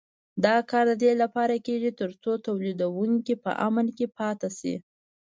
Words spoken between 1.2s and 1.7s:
لپاره